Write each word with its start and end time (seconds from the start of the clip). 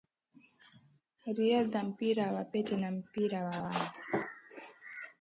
riadha 1.35 1.79
mpira 1.89 2.25
wa 2.35 2.43
pete 2.51 2.75
na 2.77 2.89
mpira 2.91 3.39
wa 3.45 3.57
wavu 3.61 3.91